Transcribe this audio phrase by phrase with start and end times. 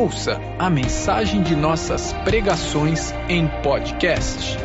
[0.00, 4.56] Ouça a mensagem de nossas pregações em podcast.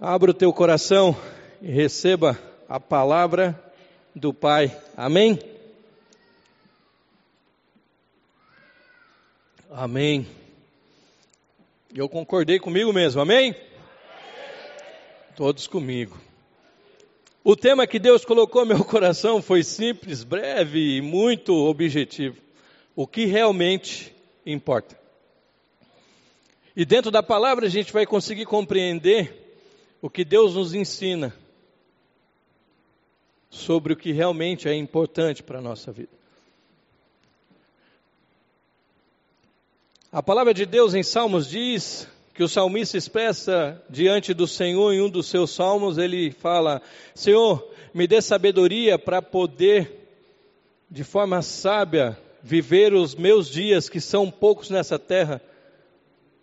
[0.00, 1.16] Abra o teu coração
[1.60, 2.38] e receba
[2.68, 3.60] a palavra
[4.14, 5.40] do Pai, amém?
[9.68, 10.45] Amém.
[11.96, 13.56] Eu concordei comigo mesmo, amém?
[15.34, 16.20] Todos comigo.
[17.42, 22.36] O tema que Deus colocou no meu coração foi simples, breve e muito objetivo.
[22.94, 24.14] O que realmente
[24.44, 24.98] importa.
[26.76, 29.58] E dentro da palavra a gente vai conseguir compreender
[30.02, 31.34] o que Deus nos ensina
[33.48, 36.25] sobre o que realmente é importante para a nossa vida.
[40.16, 45.02] A palavra de Deus em Salmos diz que o salmista expressa diante do Senhor em
[45.02, 46.80] um dos seus salmos, ele fala:
[47.14, 50.08] Senhor, me dê sabedoria para poder,
[50.90, 55.38] de forma sábia, viver os meus dias, que são poucos nessa terra,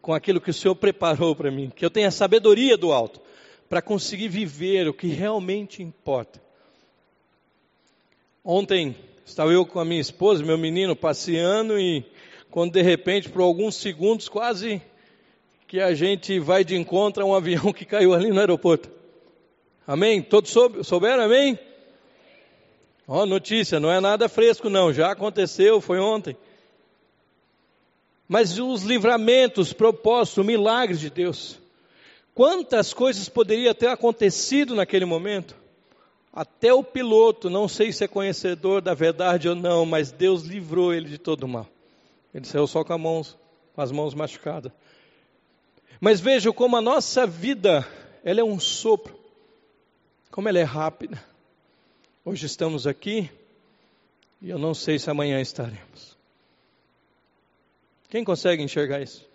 [0.04, 1.72] com aquilo que o Senhor preparou para mim.
[1.76, 3.20] Que eu tenha sabedoria do alto,
[3.68, 6.40] para conseguir viver o que realmente importa.
[8.46, 12.06] Ontem estava eu com a minha esposa, meu menino, passeando e
[12.54, 14.80] quando de repente, por alguns segundos, quase
[15.68, 18.92] que a gente vai de encontro a um avião que caiu ali no aeroporto.
[19.88, 20.22] Amém?
[20.22, 21.58] Todos souberam, amém?
[23.08, 26.38] Ó, oh, notícia, não é nada fresco não, já aconteceu, foi ontem.
[28.28, 31.59] Mas os livramentos propostos, o milagre de Deus.
[32.36, 35.56] Quantas coisas poderiam ter acontecido naquele momento?
[36.31, 40.94] Até o piloto, não sei se é conhecedor da verdade ou não, mas Deus livrou
[40.94, 41.73] ele de todo o mal.
[42.34, 43.38] Ele saiu só com, mãos,
[43.73, 44.72] com as mãos machucadas.
[46.00, 47.88] Mas veja como a nossa vida,
[48.23, 49.17] ela é um sopro.
[50.31, 51.24] Como ela é rápida.
[52.25, 53.30] Hoje estamos aqui
[54.41, 56.18] e eu não sei se amanhã estaremos.
[58.09, 59.28] Quem consegue enxergar isso?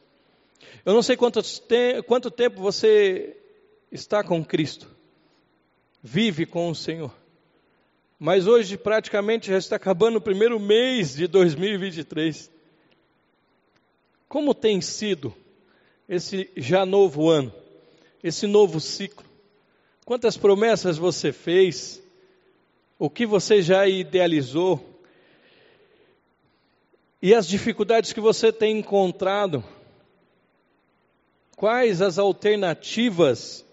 [0.84, 3.36] Eu não sei te quanto tempo você
[3.90, 4.88] está com Cristo,
[6.02, 7.12] vive com o Senhor.
[8.18, 12.57] Mas hoje praticamente já está acabando o primeiro mês de 2023.
[14.28, 15.34] Como tem sido
[16.08, 17.52] esse já novo ano,
[18.22, 19.24] esse novo ciclo?
[20.04, 22.02] Quantas promessas você fez?
[22.98, 24.84] O que você já idealizou?
[27.22, 29.64] E as dificuldades que você tem encontrado?
[31.56, 33.64] Quais as alternativas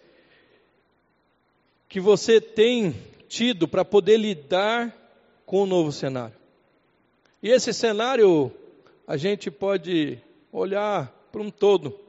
[1.88, 2.96] que você tem
[3.28, 4.94] tido para poder lidar
[5.46, 6.36] com o novo cenário?
[7.44, 8.52] E esse cenário
[9.08, 10.20] a gente pode
[10.58, 12.00] olhar para um todo,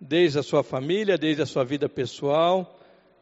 [0.00, 2.78] desde a sua família, desde a sua vida pessoal,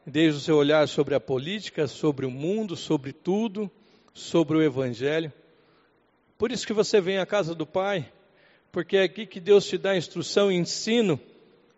[0.07, 3.71] desde o seu olhar sobre a política, sobre o mundo, sobre tudo,
[4.13, 5.33] sobre o Evangelho.
[6.39, 8.11] Por isso que você vem à casa do Pai,
[8.71, 11.21] porque é aqui que Deus te dá instrução e ensino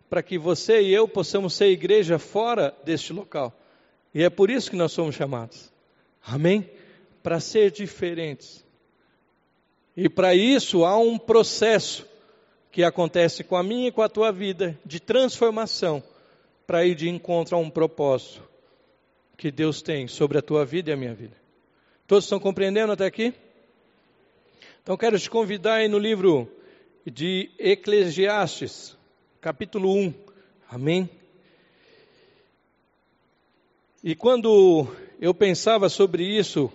[0.09, 3.57] para que você e eu possamos ser igreja fora deste local.
[4.13, 5.71] E é por isso que nós somos chamados.
[6.25, 6.69] Amém?
[7.21, 8.65] Para ser diferentes.
[9.95, 12.06] E para isso há um processo
[12.77, 16.03] que acontece com a minha e com a tua vida de transformação
[16.67, 18.47] para ir de encontro a um propósito
[19.35, 21.35] que Deus tem sobre a tua vida e a minha vida.
[22.05, 23.33] Todos estão compreendendo até aqui?
[24.83, 26.47] Então quero te convidar aí no livro
[27.03, 28.95] de Eclesiastes,
[29.41, 30.13] capítulo 1.
[30.69, 31.09] Amém?
[34.03, 34.87] E quando
[35.19, 36.71] eu pensava sobre isso,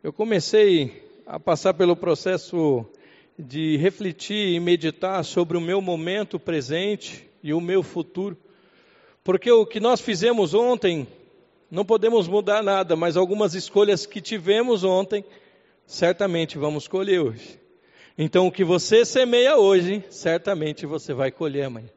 [0.00, 2.86] eu comecei a passar pelo processo
[3.38, 8.36] de refletir e meditar sobre o meu momento presente e o meu futuro.
[9.22, 11.06] Porque o que nós fizemos ontem,
[11.70, 15.24] não podemos mudar nada, mas algumas escolhas que tivemos ontem,
[15.86, 17.58] certamente vamos colher hoje.
[18.16, 21.88] Então, o que você semeia hoje, certamente você vai colher amanhã.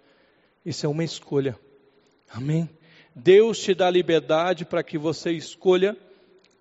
[0.65, 1.57] Isso é uma escolha.
[2.29, 2.67] Amém?
[3.15, 5.95] Deus te dá liberdade para que você escolha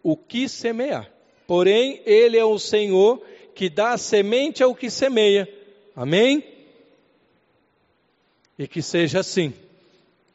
[0.02, 1.10] o que semear.
[1.46, 3.22] Porém, Ele é o Senhor
[3.56, 5.48] que dá semente ao que semeia.
[5.96, 6.44] Amém?
[8.58, 9.54] E que seja assim,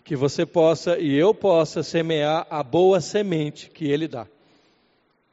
[0.04, 4.28] que você possa e eu possa semear a boa semente que Ele dá.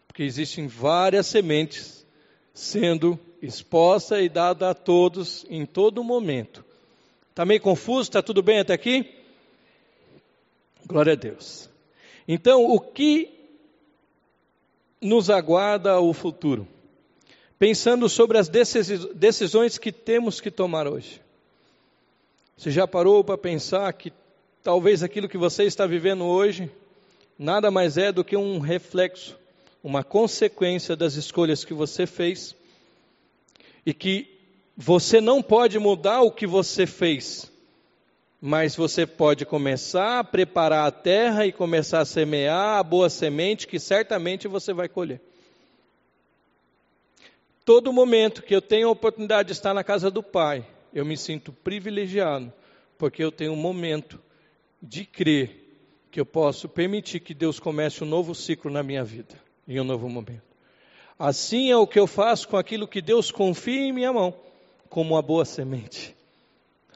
[0.07, 2.07] Porque existem várias sementes
[2.53, 6.63] sendo exposta e dada a todos em todo momento.
[7.31, 8.11] Está meio confuso?
[8.11, 9.15] Está tudo bem até aqui?
[10.87, 11.71] Glória a Deus.
[12.27, 13.31] Então, o que
[15.01, 16.69] nos aguarda o futuro?
[17.59, 21.21] Pensando sobre as decisões que temos que tomar hoje.
[22.57, 24.13] Você já parou para pensar que
[24.63, 26.71] talvez aquilo que você está vivendo hoje
[27.39, 29.37] nada mais é do que um reflexo,
[29.83, 32.55] uma consequência das escolhas que você fez
[33.87, 34.29] e que
[34.77, 37.51] você não pode mudar o que você fez,
[38.41, 43.67] mas você pode começar a preparar a terra e começar a semear a boa semente
[43.67, 45.21] que certamente você vai colher.
[47.69, 51.19] Todo momento que eu tenho a oportunidade de estar na casa do Pai, eu me
[51.19, 52.51] sinto privilegiado,
[52.97, 54.19] porque eu tenho um momento
[54.81, 55.69] de crer
[56.11, 59.35] que eu posso permitir que Deus comece um novo ciclo na minha vida,
[59.69, 60.45] em um novo momento.
[61.19, 64.35] Assim é o que eu faço com aquilo que Deus confia em minha mão,
[64.89, 66.17] como uma boa semente.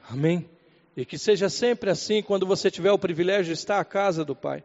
[0.09, 0.49] Amém?
[0.97, 4.35] E que seja sempre assim quando você tiver o privilégio de estar à casa do
[4.35, 4.63] Pai.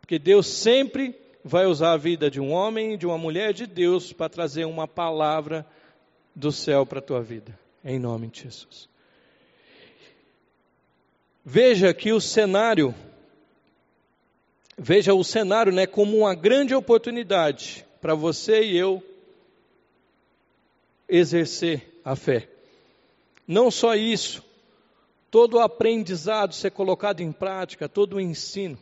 [0.00, 1.12] Porque Deus sempre
[1.44, 4.86] vai usar a vida de um homem de uma mulher de Deus para trazer uma
[4.86, 5.66] palavra
[6.34, 7.58] do céu para a tua vida.
[7.84, 8.88] Em nome de Jesus.
[11.44, 12.94] Veja que o cenário,
[14.76, 19.02] veja o cenário né, como uma grande oportunidade para você e eu
[21.08, 22.48] exercer a fé.
[23.48, 24.44] Não só isso,
[25.30, 28.78] todo o aprendizado ser colocado em prática, todo o ensino.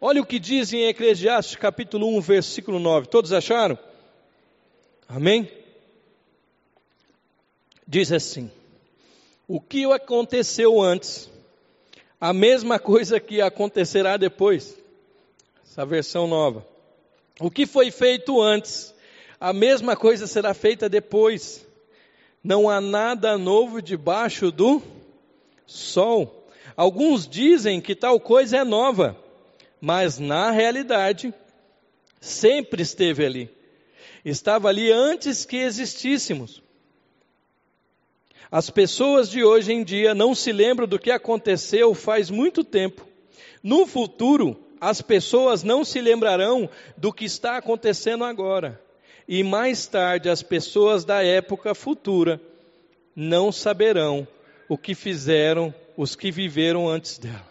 [0.00, 3.08] Olha o que diz em Eclesiastes capítulo 1, versículo 9.
[3.08, 3.76] Todos acharam?
[5.08, 5.50] Amém?
[7.84, 8.48] Diz assim:
[9.48, 11.28] O que aconteceu antes,
[12.20, 14.78] a mesma coisa que acontecerá depois.
[15.64, 16.64] Essa versão nova.
[17.40, 18.94] O que foi feito antes,
[19.40, 21.66] a mesma coisa será feita depois.
[22.42, 24.80] Não há nada novo debaixo do
[25.66, 26.46] sol.
[26.76, 29.16] Alguns dizem que tal coisa é nova,
[29.80, 31.32] mas na realidade
[32.20, 33.50] sempre esteve ali.
[34.24, 36.62] Estava ali antes que existíssemos.
[38.50, 43.06] As pessoas de hoje em dia não se lembram do que aconteceu faz muito tempo.
[43.62, 48.80] No futuro, as pessoas não se lembrarão do que está acontecendo agora.
[49.26, 52.40] E mais tarde, as pessoas da época futura
[53.14, 54.26] não saberão
[54.68, 57.46] o que fizeram os que viveram antes dela.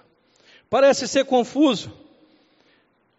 [0.69, 1.91] Parece ser confuso,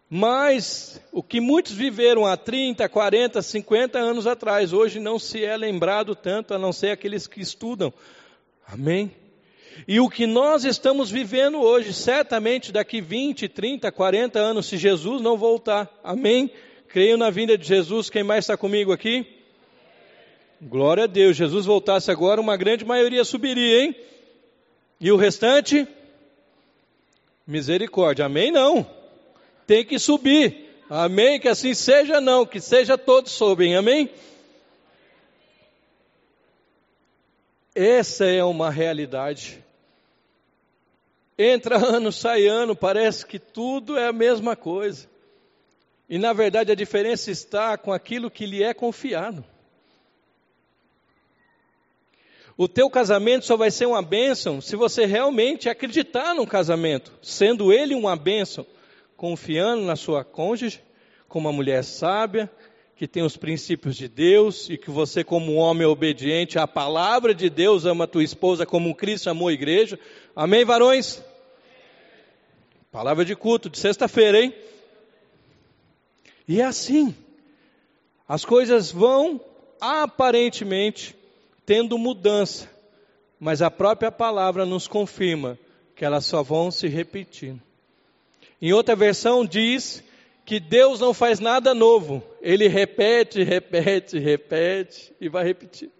[0.09, 5.55] mas o que muitos viveram há 30, 40, 50 anos atrás, hoje não se é
[5.55, 7.93] lembrado tanto, a não ser aqueles que estudam.
[8.67, 9.11] Amém?
[9.87, 15.21] E o que nós estamos vivendo hoje, certamente daqui 20, 30, 40 anos, se Jesus
[15.21, 15.87] não voltar.
[16.03, 16.51] Amém?
[16.87, 18.09] Creio na vinda de Jesus.
[18.09, 19.25] Quem mais está comigo aqui?
[20.59, 21.37] Glória a Deus.
[21.37, 23.95] Jesus voltasse agora, uma grande maioria subiria, hein?
[24.99, 25.87] E o restante?
[27.47, 28.25] Misericórdia.
[28.25, 28.51] Amém?
[28.51, 28.98] Não.
[29.69, 30.81] Tem que subir.
[30.89, 31.39] Amém?
[31.39, 32.43] Que assim seja, não.
[32.43, 33.75] Que seja todos sobem.
[33.75, 34.09] Amém?
[37.75, 39.63] Essa é uma realidade.
[41.37, 45.07] Entra ano, sai ano, parece que tudo é a mesma coisa.
[46.09, 49.45] E na verdade a diferença está com aquilo que lhe é confiado.
[52.57, 57.71] O teu casamento só vai ser uma bênção se você realmente acreditar no casamento, sendo
[57.71, 58.65] ele uma bênção,
[59.19, 60.81] confiando na sua cônjuge,
[61.27, 62.49] como uma mulher sábia,
[62.95, 67.35] que tem os princípios de Deus e que você, como um homem obediente à palavra
[67.35, 69.99] de Deus, ama a tua esposa como Cristo amou a igreja.
[70.33, 71.21] Amém, varões?
[72.93, 74.55] Palavra de culto de sexta-feira, hein?
[76.47, 77.13] E é assim.
[78.25, 79.41] As coisas vão
[79.81, 81.13] aparentemente
[81.65, 82.69] tendo mudança,
[83.37, 85.59] mas a própria palavra nos confirma
[85.93, 87.68] que elas só vão se repetindo.
[88.61, 90.03] Em outra versão diz
[90.45, 95.91] que Deus não faz nada novo, ele repete, repete, repete e vai repetir.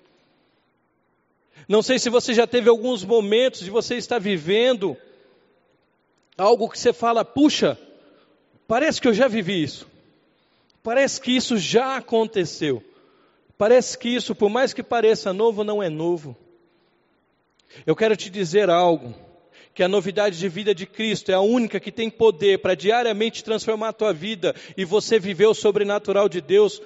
[1.67, 4.97] Não sei se você já teve alguns momentos de você estar vivendo
[6.35, 7.77] algo que você fala, puxa,
[8.67, 9.87] parece que eu já vivi isso.
[10.81, 12.83] Parece que isso já aconteceu.
[13.57, 16.35] Parece que isso, por mais que pareça novo, não é novo.
[17.85, 19.13] Eu quero te dizer algo,
[19.79, 23.41] que a novidade de vida de Cristo é a única que tem poder para diariamente
[23.41, 26.81] transformar a tua vida e você viver o sobrenatural de Deus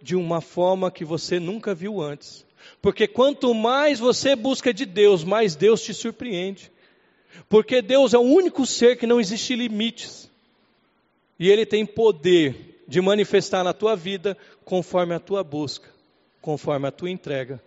[0.00, 2.46] de uma forma que você nunca viu antes.
[2.80, 6.70] Porque quanto mais você busca de Deus, mais Deus te surpreende.
[7.48, 10.30] Porque Deus é o único ser que não existe limites.
[11.40, 15.88] E Ele tem poder de manifestar na tua vida conforme a tua busca,
[16.40, 17.60] conforme a tua entrega,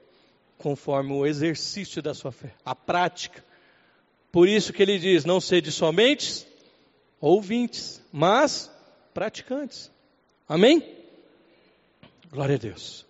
[0.58, 3.49] conforme o exercício da sua fé, a prática.
[4.32, 6.48] Por isso que ele diz: não sede somente
[7.20, 8.72] ouvintes, mas
[9.14, 9.92] praticantes.
[10.48, 10.84] Amém?
[12.32, 13.06] Glória a Deus.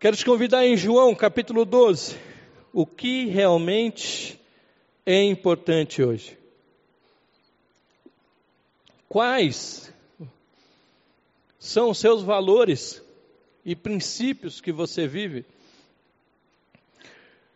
[0.00, 2.16] Quero te convidar em João capítulo 12.
[2.72, 4.40] o que realmente
[5.04, 6.38] é importante hoje.
[9.08, 9.92] Quais
[11.58, 13.02] são os seus valores
[13.64, 15.44] e princípios que você vive?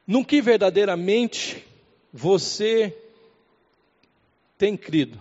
[0.06, 1.64] No que verdadeiramente
[2.16, 2.96] você
[4.56, 5.20] tem crido,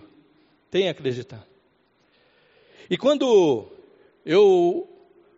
[0.70, 1.44] tem acreditado.
[2.88, 3.66] E quando
[4.24, 4.88] eu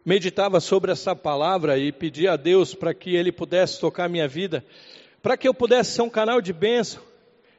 [0.04, 4.64] meditava sobre essa palavra e pedia a Deus para que Ele pudesse tocar minha vida,
[5.20, 7.02] para que eu pudesse ser um canal de bênção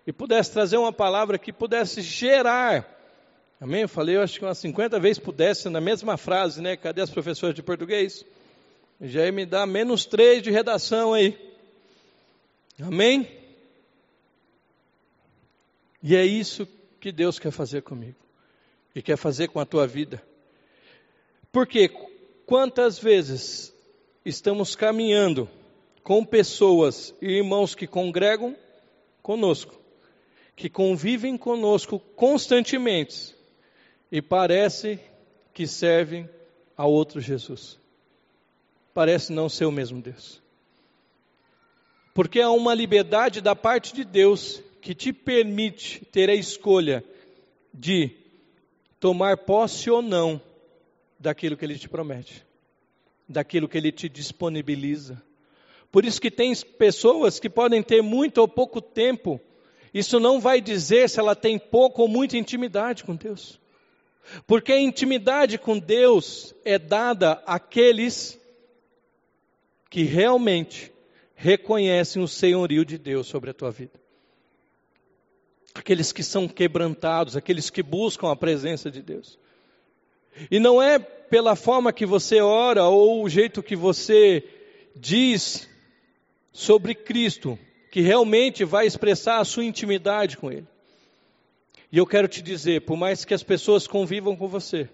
[0.08, 2.98] e pudesse trazer uma palavra que pudesse gerar.
[3.60, 3.82] Amém?
[3.82, 6.77] Eu falei, eu acho que umas 50 vezes pudesse na mesma frase, né?
[6.77, 8.24] Cadê as professoras de português?
[9.01, 11.38] Já ia me dar menos três de redação aí.
[12.82, 13.38] Amém?
[16.01, 16.68] E é isso
[17.00, 18.18] que Deus quer fazer comigo
[18.96, 20.22] e quer fazer com a tua vida.
[21.51, 21.89] Porque
[22.46, 23.74] quantas vezes
[24.25, 25.50] estamos caminhando
[26.03, 28.56] com pessoas e irmãos que congregam
[29.22, 29.79] conosco,
[30.56, 33.36] que convivem conosco constantemente
[34.12, 35.00] e parece
[35.53, 36.29] que servem
[36.75, 37.77] a outro Jesus.
[38.94, 40.41] Parece não ser o mesmo Deus.
[42.13, 47.03] Porque há uma liberdade da parte de Deus que te permite ter a escolha
[47.74, 48.12] de
[49.00, 50.41] tomar posse ou não
[51.19, 52.43] daquilo que ele te promete,
[53.27, 55.21] daquilo que ele te disponibiliza.
[55.91, 59.39] Por isso que tem pessoas que podem ter muito ou pouco tempo.
[59.93, 63.59] Isso não vai dizer se ela tem pouco ou muita intimidade com Deus.
[64.45, 68.39] Porque a intimidade com Deus é dada àqueles
[69.89, 70.91] que realmente
[71.33, 73.99] reconhecem o senhorio de Deus sobre a tua vida
[75.74, 79.38] aqueles que são quebrantados, aqueles que buscam a presença de Deus.
[80.50, 84.44] E não é pela forma que você ora ou o jeito que você
[84.96, 85.70] diz
[86.52, 87.58] sobre Cristo
[87.92, 90.68] que realmente vai expressar a sua intimidade com Ele.
[91.92, 94.88] E eu quero te dizer, por mais que as pessoas convivam com você,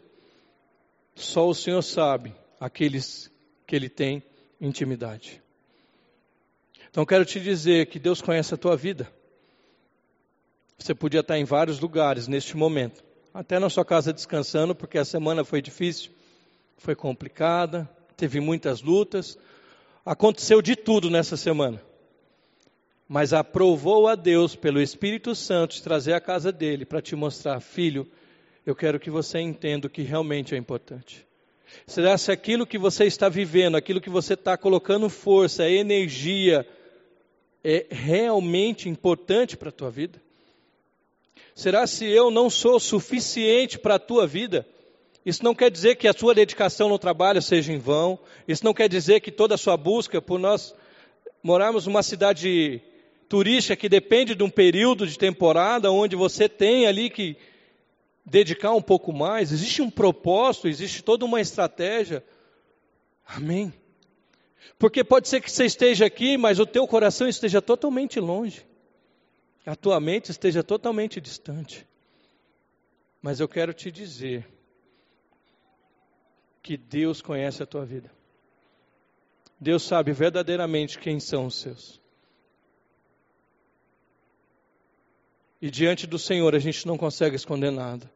[1.13, 3.29] só o Senhor sabe aqueles
[3.67, 4.24] que Ele tem
[4.62, 5.41] intimidade.
[6.89, 9.12] Então quero te dizer que Deus conhece a tua vida.
[10.77, 13.03] Você podia estar em vários lugares neste momento,
[13.34, 16.12] até na sua casa descansando, porque a semana foi difícil,
[16.77, 19.38] foi complicada, teve muitas lutas,
[20.05, 21.82] aconteceu de tudo nessa semana.
[23.08, 27.60] Mas aprovou a Deus pelo Espírito Santo de trazer a casa dele para te mostrar,
[27.60, 28.10] filho,
[28.65, 31.25] eu quero que você entenda o que realmente é importante.
[31.86, 36.67] Será se aquilo que você está vivendo, aquilo que você está colocando força, energia,
[37.63, 40.25] é realmente importante para a tua vida?
[41.55, 44.67] Será se eu não sou suficiente para a tua vida?
[45.25, 48.19] Isso não quer dizer que a sua dedicação no trabalho seja em vão.
[48.45, 50.75] Isso não quer dizer que toda a sua busca, por nós
[51.41, 52.81] morarmos numa cidade
[53.29, 57.38] turística que depende de um período de temporada onde você tem ali que
[58.25, 59.53] dedicar um pouco mais.
[59.53, 62.21] Existe um propósito, existe toda uma estratégia.
[63.25, 63.74] Amém.
[64.77, 68.65] Porque pode ser que você esteja aqui, mas o teu coração esteja totalmente longe
[69.65, 71.88] a tua mente esteja totalmente distante.
[73.22, 74.48] Mas eu quero te dizer
[76.62, 78.12] que Deus conhece a tua vida.
[79.60, 82.01] Deus sabe verdadeiramente quem são os seus.
[85.62, 88.12] E diante do Senhor a gente não consegue esconder nada.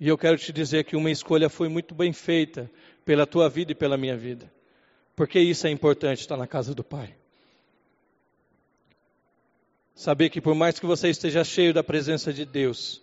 [0.00, 2.70] E eu quero te dizer que uma escolha foi muito bem feita
[3.04, 4.50] pela tua vida e pela minha vida.
[5.16, 7.14] Porque isso é importante estar na casa do Pai.
[9.98, 13.02] Saber que por mais que você esteja cheio da presença de Deus,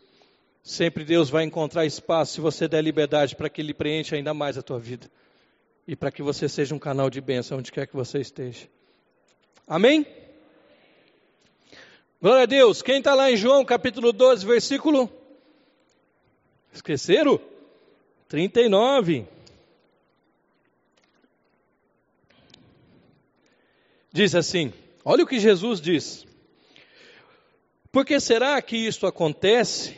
[0.64, 4.58] sempre Deus vai encontrar espaço se você der liberdade para que Ele preencha ainda mais
[4.58, 5.12] a tua vida.
[5.86, 8.70] E para que você seja um canal de bênção onde quer que você esteja.
[9.68, 10.08] Amém?
[12.22, 12.82] Glória a Deus.
[12.82, 15.12] Quem está lá em João capítulo 12, versículo.
[16.74, 17.42] Esqueceram?
[18.30, 19.28] 39.
[24.14, 24.72] Diz assim:
[25.04, 26.26] olha o que Jesus diz.
[27.96, 29.96] Por que será que isto acontece?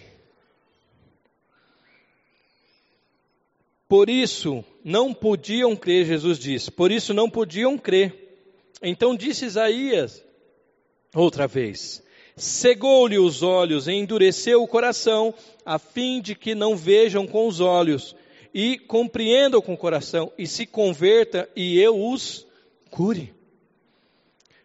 [3.89, 8.37] Por isso não podiam crer, Jesus disse, por isso não podiam crer.
[8.83, 10.23] Então disse Isaías,
[11.15, 12.03] outra vez:
[12.35, 15.33] cegou-lhe os olhos e endureceu o coração,
[15.65, 18.15] a fim de que não vejam com os olhos
[18.53, 22.45] e compreendam com o coração e se converta e eu os
[22.91, 23.35] cure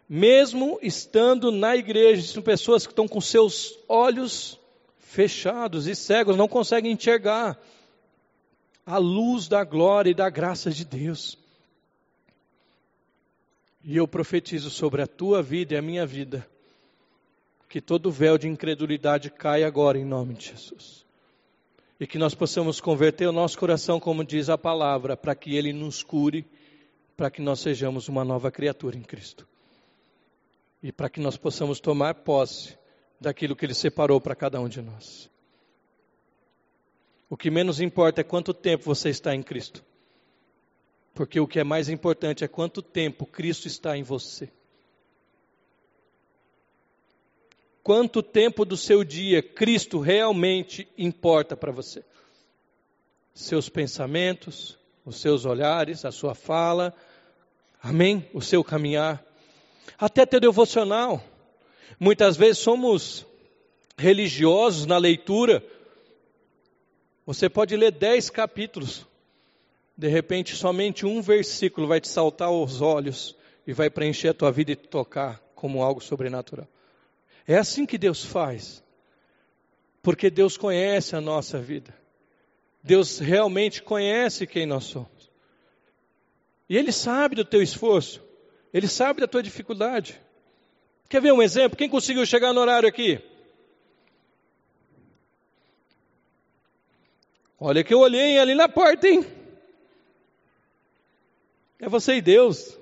[0.07, 4.59] mesmo estando na igreja, são pessoas que estão com seus olhos
[4.99, 7.59] fechados e cegos, não conseguem enxergar
[8.85, 11.37] a luz da glória e da graça de Deus.
[13.83, 16.47] E eu profetizo sobre a tua vida e a minha vida
[17.73, 21.03] que todo véu de incredulidade caia agora em nome de Jesus.
[21.99, 25.73] E que nós possamos converter o nosso coração, como diz a palavra, para que ele
[25.73, 26.45] nos cure,
[27.17, 29.47] para que nós sejamos uma nova criatura em Cristo.
[30.83, 32.77] E para que nós possamos tomar posse
[33.19, 35.31] daquilo que ele separou para cada um de nós.
[37.29, 39.83] O que menos importa é quanto tempo você está em Cristo.
[41.15, 44.51] Porque o que é mais importante é quanto tempo Cristo está em você.
[47.83, 52.03] quanto tempo do seu dia Cristo realmente importa para você.
[53.33, 56.95] Seus pensamentos, os seus olhares, a sua fala,
[57.81, 58.29] amém?
[58.33, 59.23] O seu caminhar,
[59.97, 61.23] até teu devocional.
[61.99, 63.25] Muitas vezes somos
[63.97, 65.63] religiosos na leitura.
[67.25, 69.05] Você pode ler dez capítulos,
[69.97, 73.35] de repente somente um versículo vai te saltar aos olhos
[73.65, 76.67] e vai preencher a tua vida e te tocar como algo sobrenatural.
[77.47, 78.83] É assim que Deus faz.
[80.01, 81.95] Porque Deus conhece a nossa vida.
[82.83, 85.31] Deus realmente conhece quem nós somos.
[86.67, 88.21] E Ele sabe do teu esforço.
[88.73, 90.19] Ele sabe da tua dificuldade.
[91.07, 91.77] Quer ver um exemplo?
[91.77, 93.21] Quem conseguiu chegar no horário aqui?
[97.59, 99.25] Olha que eu olhei ali na porta, hein?
[101.79, 102.77] É você e Deus.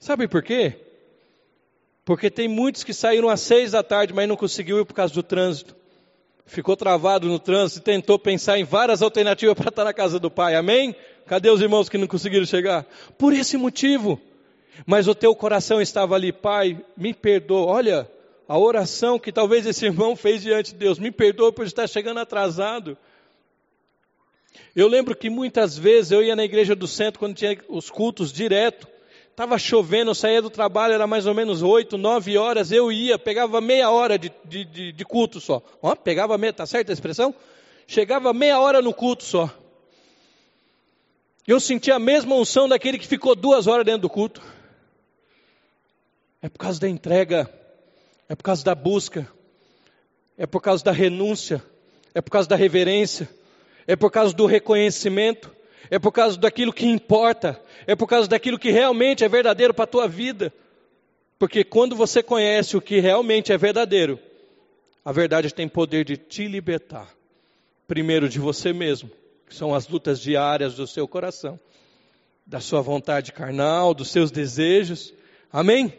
[0.00, 0.84] Sabe por quê?
[2.04, 5.12] Porque tem muitos que saíram às seis da tarde, mas não conseguiu ir por causa
[5.12, 5.76] do trânsito.
[6.46, 10.30] Ficou travado no trânsito e tentou pensar em várias alternativas para estar na casa do
[10.30, 10.54] pai.
[10.54, 10.96] Amém?
[11.28, 12.86] Cadê os irmãos que não conseguiram chegar?
[13.18, 14.20] Por esse motivo.
[14.86, 17.66] Mas o teu coração estava ali, pai, me perdoa.
[17.66, 18.10] Olha,
[18.48, 22.18] a oração que talvez esse irmão fez diante de Deus, me perdoa por estar chegando
[22.18, 22.96] atrasado.
[24.74, 28.32] Eu lembro que muitas vezes eu ia na igreja do centro quando tinha os cultos
[28.32, 28.88] direto.
[29.30, 33.18] Estava chovendo, eu saía do trabalho, era mais ou menos oito, nove horas, eu ia,
[33.18, 35.62] pegava meia hora de, de, de, de culto só.
[35.82, 37.34] Ó, pegava meia, tá certa a expressão?
[37.86, 39.48] Chegava meia hora no culto só.
[41.48, 44.42] Eu sentia a mesma unção daquele que ficou duas horas dentro do culto.
[46.42, 47.50] É por causa da entrega,
[48.28, 49.26] é por causa da busca,
[50.36, 51.64] é por causa da renúncia,
[52.14, 53.26] é por causa da reverência,
[53.86, 55.50] é por causa do reconhecimento,
[55.90, 59.84] é por causa daquilo que importa, é por causa daquilo que realmente é verdadeiro para
[59.84, 60.52] a tua vida.
[61.38, 64.20] Porque quando você conhece o que realmente é verdadeiro,
[65.02, 67.08] a verdade tem poder de te libertar.
[67.86, 69.10] Primeiro de você mesmo,
[69.54, 71.58] são as lutas diárias do seu coração,
[72.46, 75.12] da sua vontade carnal, dos seus desejos.
[75.52, 75.92] Amém?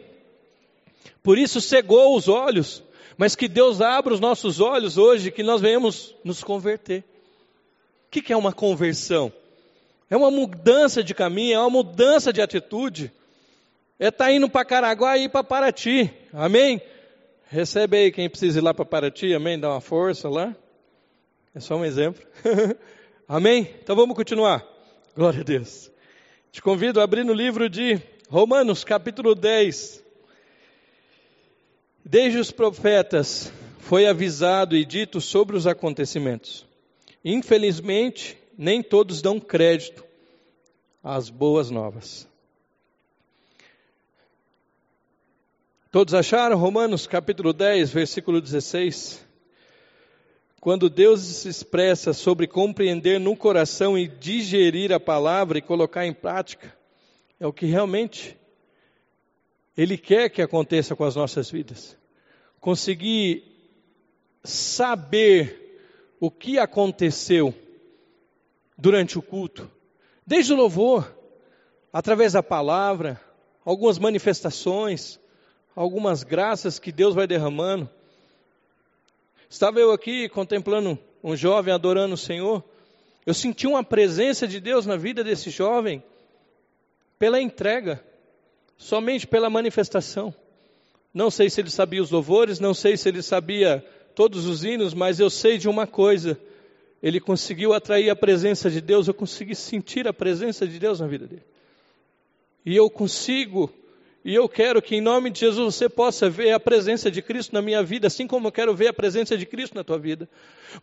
[1.22, 2.82] Por isso cegou os olhos,
[3.16, 7.04] mas que Deus abra os nossos olhos hoje, que nós venhamos nos converter.
[8.06, 9.32] O que é uma conversão?
[10.08, 13.12] É uma mudança de caminho, é uma mudança de atitude.
[13.98, 16.10] É estar tá indo para Caraguá e ir para Paraty.
[16.32, 16.80] Amém?
[17.48, 19.58] Recebe aí quem precisa ir lá para Paraty, amém?
[19.58, 20.56] Dá uma força lá.
[21.54, 22.22] É só um exemplo.
[23.36, 23.72] amém?
[23.80, 24.66] Então vamos continuar.
[25.14, 25.88] Glória a Deus.
[26.50, 30.02] Te convido a abrir no livro de Romanos, capítulo 10.
[32.04, 36.66] Desde os profetas foi avisado e dito sobre os acontecimentos.
[37.24, 40.04] Infelizmente, nem todos dão crédito
[41.04, 42.26] às boas novas.
[45.92, 49.29] Todos acharam Romanos capítulo 10, versículo 16?
[50.60, 56.12] Quando Deus se expressa sobre compreender no coração e digerir a palavra e colocar em
[56.12, 56.76] prática,
[57.38, 58.36] é o que realmente
[59.74, 61.96] Ele quer que aconteça com as nossas vidas.
[62.60, 63.42] Conseguir
[64.44, 65.80] saber
[66.20, 67.54] o que aconteceu
[68.76, 69.70] durante o culto,
[70.26, 71.10] desde o louvor,
[71.90, 73.18] através da palavra,
[73.64, 75.18] algumas manifestações,
[75.74, 77.88] algumas graças que Deus vai derramando.
[79.50, 82.62] Estava eu aqui contemplando um jovem adorando o Senhor.
[83.26, 86.00] Eu senti uma presença de Deus na vida desse jovem
[87.18, 88.02] pela entrega,
[88.78, 90.32] somente pela manifestação.
[91.12, 93.84] Não sei se ele sabia os louvores, não sei se ele sabia
[94.14, 96.40] todos os hinos, mas eu sei de uma coisa:
[97.02, 101.08] ele conseguiu atrair a presença de Deus, eu consegui sentir a presença de Deus na
[101.08, 101.42] vida dele.
[102.64, 103.68] E eu consigo,
[104.22, 107.54] e eu quero que em nome de Jesus você possa ver a presença de Cristo
[107.54, 110.28] na minha vida, assim como eu quero ver a presença de Cristo na tua vida.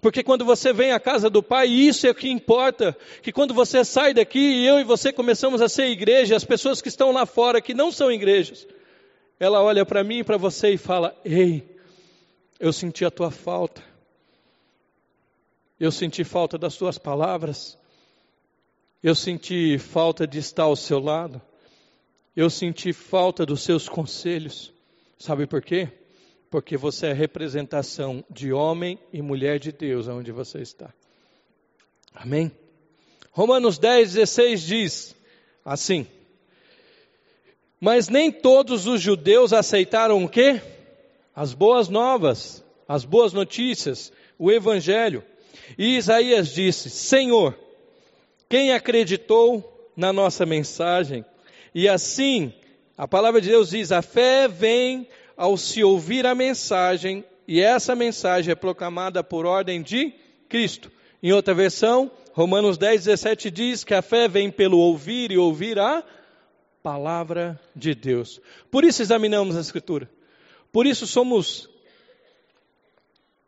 [0.01, 3.53] Porque quando você vem à casa do Pai, isso é o que importa, que quando
[3.53, 7.11] você sai daqui e eu e você começamos a ser igreja, as pessoas que estão
[7.11, 8.67] lá fora, que não são igrejas,
[9.39, 11.63] ela olha para mim e para você e fala: Ei,
[12.59, 13.83] eu senti a tua falta.
[15.79, 17.77] Eu senti falta das tuas palavras.
[19.03, 21.39] Eu senti falta de estar ao seu lado.
[22.37, 24.71] Eu senti falta dos seus conselhos.
[25.17, 25.89] Sabe por quê?
[26.51, 30.93] Porque você é representação de homem e mulher de Deus onde você está.
[32.13, 32.51] Amém?
[33.31, 35.15] Romanos 10, 16 diz
[35.65, 36.05] assim:
[37.79, 40.61] Mas nem todos os judeus aceitaram o quê?
[41.35, 45.23] As boas novas, as boas notícias, o evangelho.
[45.75, 47.57] E Isaías disse: Senhor,
[48.47, 51.25] quem acreditou na nossa mensagem?
[51.73, 52.53] E assim,
[52.97, 57.95] a palavra de Deus diz: a fé vem ao se ouvir a mensagem, e essa
[57.95, 60.13] mensagem é proclamada por ordem de
[60.49, 60.91] Cristo.
[61.21, 65.79] Em outra versão, Romanos 10, 17 diz que a fé vem pelo ouvir e ouvir
[65.79, 66.03] a
[66.81, 68.41] palavra de Deus.
[68.71, 70.09] Por isso examinamos a Escritura.
[70.71, 71.69] Por isso somos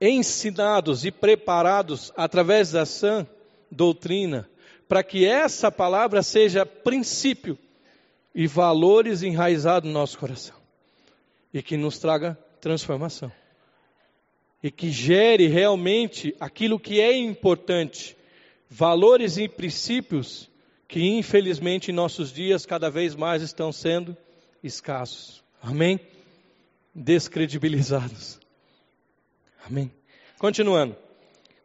[0.01, 3.27] ensinados e preparados através da sã
[3.69, 4.49] doutrina,
[4.87, 7.57] para que essa palavra seja princípio
[8.39, 10.55] e valores enraizados no nosso coração
[11.53, 13.29] e que nos traga transformação
[14.63, 18.15] e que gere realmente aquilo que é importante,
[18.69, 20.49] valores e princípios
[20.87, 24.15] que infelizmente em nossos dias cada vez mais estão sendo
[24.63, 25.43] escassos.
[25.61, 25.99] Amém?
[26.95, 28.39] Descredibilizados.
[29.67, 29.91] Amém.
[30.37, 30.95] Continuando.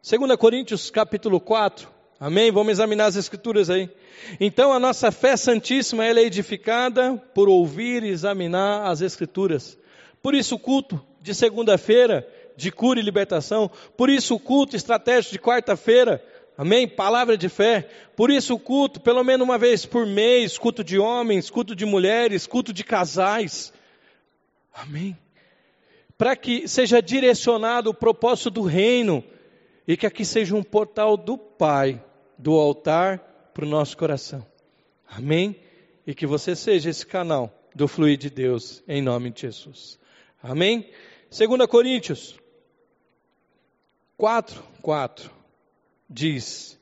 [0.03, 1.94] 2 Coríntios capítulo 4.
[2.19, 2.51] Amém?
[2.51, 3.89] Vamos examinar as escrituras aí.
[4.39, 9.77] Então a nossa fé santíssima ela é edificada por ouvir e examinar as escrituras.
[10.21, 13.69] Por isso o culto de segunda-feira de cura e libertação.
[13.97, 16.23] Por isso o culto estratégico de quarta-feira.
[16.57, 16.87] Amém?
[16.87, 17.87] Palavra de fé.
[18.15, 21.85] Por isso o culto, pelo menos uma vez por mês, culto de homens, culto de
[21.85, 23.73] mulheres, culto de casais.
[24.73, 25.17] Amém?
[26.17, 29.23] Para que seja direcionado o propósito do reino
[29.87, 32.01] e que aqui seja um portal do Pai,
[32.37, 33.19] do altar
[33.53, 34.45] para o nosso coração.
[35.07, 35.55] Amém?
[36.05, 39.99] E que você seja esse canal do fluir de Deus, em nome de Jesus.
[40.41, 40.89] Amém?
[41.29, 42.39] 2 Coríntios
[44.17, 45.31] 4, 4
[46.09, 46.79] diz: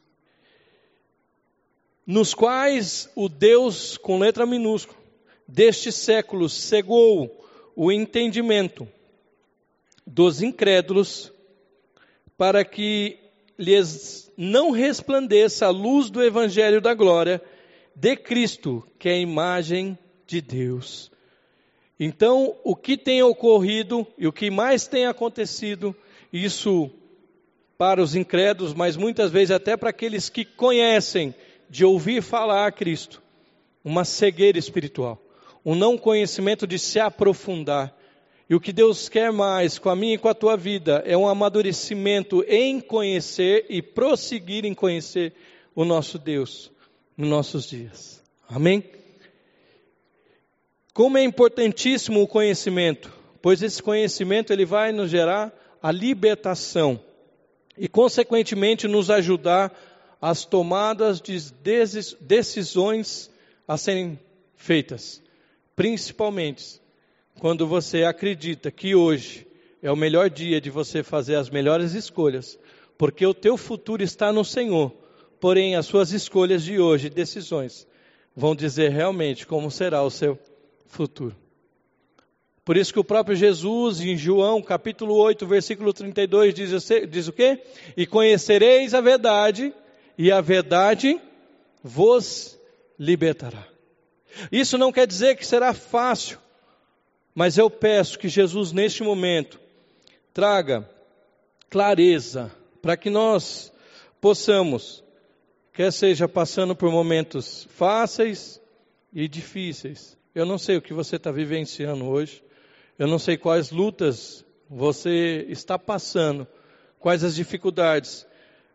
[2.05, 4.99] Nos quais o Deus, com letra minúscula,
[5.47, 7.43] deste século cegou
[7.75, 8.87] o entendimento
[10.05, 11.31] dos incrédulos,
[12.37, 13.17] para que
[13.57, 17.41] lhes não resplandeça a luz do Evangelho da glória
[17.95, 21.11] de Cristo, que é a imagem de Deus.
[21.99, 25.95] Então, o que tem ocorrido e o que mais tem acontecido,
[26.31, 26.89] isso
[27.77, 31.33] para os incrédulos, mas muitas vezes até para aqueles que conhecem,
[31.69, 33.21] de ouvir falar a Cristo,
[33.83, 35.19] uma cegueira espiritual,
[35.65, 37.95] um não conhecimento de se aprofundar.
[38.53, 41.17] E o que Deus quer mais com a minha e com a tua vida é
[41.17, 45.33] um amadurecimento em conhecer e prosseguir em conhecer
[45.73, 46.71] o nosso Deus
[47.17, 48.21] nos nossos dias.
[48.47, 48.83] Amém?
[50.93, 53.11] Como é importantíssimo o conhecimento,
[53.41, 56.99] pois esse conhecimento ele vai nos gerar a libertação
[57.75, 59.75] e, consequentemente, nos ajudar
[60.21, 61.39] às tomadas de
[62.21, 63.31] decisões
[63.67, 64.19] a serem
[64.55, 65.23] feitas,
[65.75, 66.82] principalmente
[67.43, 69.45] quando você acredita que hoje
[69.81, 72.57] é o melhor dia de você fazer as melhores escolhas,
[72.97, 74.93] porque o teu futuro está no Senhor.
[75.41, 77.85] Porém, as suas escolhas de hoje, decisões,
[78.33, 80.39] vão dizer realmente como será o seu
[80.87, 81.35] futuro.
[82.63, 87.33] Por isso que o próprio Jesus, em João capítulo 8, versículo 32, diz, diz o
[87.33, 87.61] quê?
[87.97, 89.73] E conhecereis a verdade,
[90.17, 91.19] e a verdade
[91.83, 92.57] vos
[92.97, 93.67] libertará.
[94.49, 96.39] Isso não quer dizer que será fácil,
[97.35, 99.59] mas eu peço que Jesus, neste momento,
[100.33, 100.89] traga
[101.69, 103.71] clareza para que nós
[104.21, 105.03] possamos,
[105.71, 108.61] quer seja passando por momentos fáceis
[109.11, 110.17] e difíceis.
[110.35, 112.43] Eu não sei o que você está vivenciando hoje,
[112.97, 116.47] eu não sei quais lutas você está passando,
[116.99, 118.25] quais as dificuldades,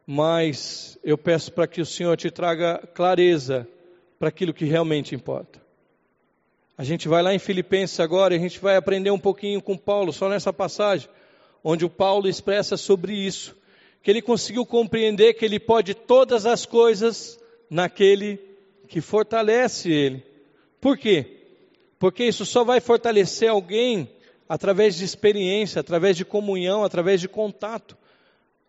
[0.07, 3.69] mas eu peço para que o Senhor te traga clareza
[4.19, 5.68] para aquilo que realmente importa.
[6.79, 9.77] A gente vai lá em Filipenses agora e a gente vai aprender um pouquinho com
[9.77, 11.09] Paulo, só nessa passagem,
[11.65, 13.57] onde o Paulo expressa sobre isso,
[14.01, 17.37] que ele conseguiu compreender que ele pode todas as coisas
[17.69, 18.39] naquele
[18.87, 20.23] que fortalece ele.
[20.81, 21.27] Por quê?
[21.99, 24.09] Porque isso só vai fortalecer alguém
[24.49, 27.97] através de experiência, através de comunhão, através de contato.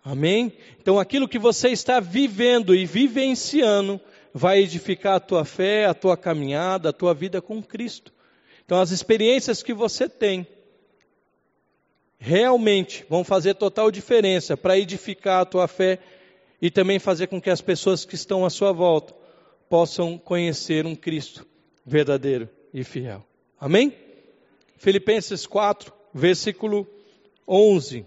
[0.03, 0.51] Amém?
[0.81, 4.01] Então aquilo que você está vivendo e vivenciando
[4.33, 8.13] vai edificar a tua fé, a tua caminhada, a tua vida com Cristo.
[8.65, 10.45] Então as experiências que você tem
[12.19, 15.99] realmente vão fazer total diferença para edificar a tua fé
[16.61, 19.15] e também fazer com que as pessoas que estão à sua volta
[19.69, 21.47] possam conhecer um Cristo
[21.85, 23.25] verdadeiro e fiel.
[23.59, 23.93] Amém?
[24.77, 26.87] Filipenses 4, versículo
[27.47, 28.05] 11.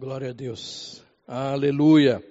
[0.00, 1.02] Glória a Deus.
[1.28, 2.24] Aleluia.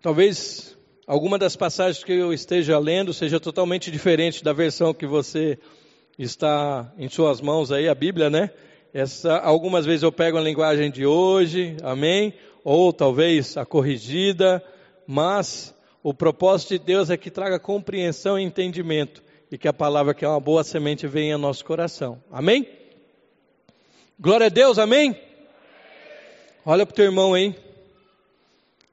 [0.00, 0.74] Talvez
[1.06, 5.58] alguma das passagens que eu esteja lendo seja totalmente diferente da versão que você
[6.18, 8.48] está em suas mãos aí, a Bíblia, né?
[8.94, 12.32] Essa, algumas vezes eu pego a linguagem de hoje, amém?
[12.64, 14.64] Ou talvez a corrigida,
[15.06, 20.14] mas o propósito de Deus é que traga compreensão e entendimento e que a palavra
[20.14, 22.66] que é uma boa semente venha ao nosso coração, amém?
[24.18, 25.14] Glória a Deus, amém?
[26.64, 27.54] Olha para o teu irmão aí.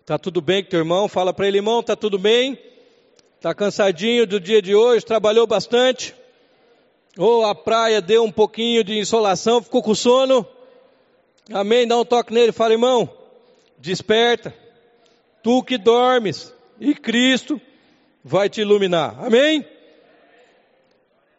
[0.06, 1.08] Tá tudo bem com teu irmão?
[1.08, 2.60] Fala para ele, irmão, tá tudo bem?
[3.40, 5.06] Tá cansadinho do dia de hoje?
[5.06, 6.14] Trabalhou bastante?
[7.18, 10.46] Ou a praia deu um pouquinho de insolação, ficou com sono?
[11.54, 11.88] Amém?
[11.88, 13.10] Dá um toque nele, fala, irmão,
[13.78, 14.54] desperta.
[15.42, 17.62] Tu que dormes e Cristo
[18.22, 19.24] vai te iluminar.
[19.24, 19.66] Amém?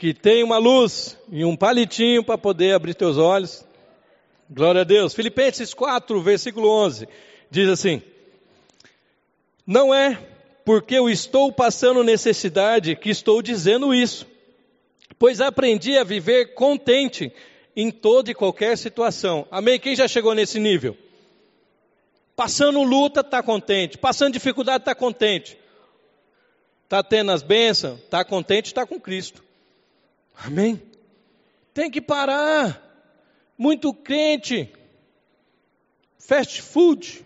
[0.01, 3.63] Que tem uma luz e um palitinho para poder abrir teus olhos.
[4.49, 5.13] Glória a Deus.
[5.13, 7.07] Filipenses 4, versículo 11,
[7.51, 8.01] diz assim:
[9.67, 10.19] não é
[10.65, 14.27] porque eu estou passando necessidade que estou dizendo isso,
[15.19, 17.31] pois aprendi a viver contente
[17.77, 19.47] em toda e qualquer situação.
[19.51, 19.79] Amém?
[19.79, 20.97] Quem já chegou nesse nível?
[22.35, 23.99] Passando luta, está contente.
[23.99, 25.59] Passando dificuldade, está contente.
[26.85, 29.50] Está tendo as bênçãos, está contente, está com Cristo.
[30.35, 30.83] Amém?
[31.75, 32.83] Tem que parar.
[33.57, 34.73] Muito crente.
[36.19, 37.25] Fast food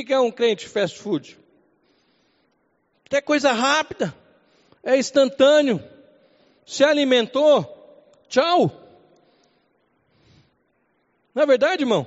[0.00, 1.38] o que é um crente fast food?
[3.10, 4.14] É coisa rápida,
[4.82, 5.84] é instantâneo.
[6.64, 7.66] Se alimentou,
[8.26, 8.72] tchau.
[11.34, 12.06] Não é verdade, irmão?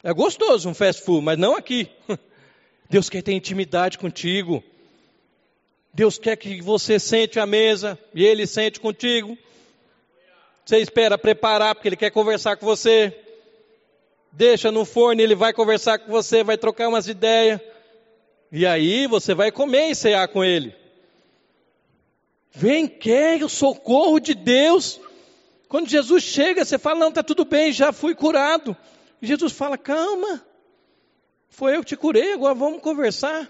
[0.00, 1.90] É gostoso um fast food, mas não aqui.
[2.88, 4.62] Deus quer ter intimidade contigo.
[5.92, 9.36] Deus quer que você sente a mesa e Ele sente contigo.
[10.64, 13.16] Você espera preparar porque Ele quer conversar com você
[14.32, 17.60] deixa no forno, ele vai conversar com você, vai trocar umas ideias.
[18.52, 20.74] E aí você vai comer e cear com ele.
[22.52, 25.00] Vem, quer o socorro de Deus.
[25.68, 28.76] Quando Jesus chega, você fala: Não, está tudo bem, já fui curado.
[29.22, 30.44] E Jesus fala: Calma,
[31.48, 33.48] foi eu que te curei, agora vamos conversar.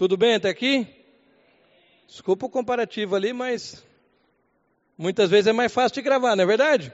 [0.00, 0.86] Tudo bem até aqui?
[2.08, 3.84] Desculpa o comparativo ali, mas
[4.96, 6.90] muitas vezes é mais fácil de gravar, não é verdade?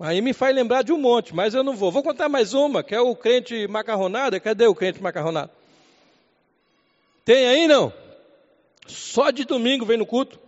[0.00, 1.92] Aí me faz lembrar de um monte, mas eu não vou.
[1.92, 4.40] Vou contar mais uma, que é o crente macarronada.
[4.40, 5.52] Cadê o crente macarronada?
[7.24, 7.92] Tem aí não?
[8.88, 10.40] Só de domingo vem no culto.